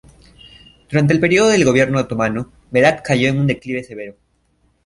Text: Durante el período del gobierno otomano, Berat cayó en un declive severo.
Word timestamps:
Durante 0.89 1.13
el 1.13 1.19
período 1.19 1.49
del 1.49 1.63
gobierno 1.63 1.99
otomano, 1.99 2.51
Berat 2.71 3.03
cayó 3.05 3.27
en 3.29 3.41
un 3.41 3.45
declive 3.45 3.83
severo. 3.83 4.15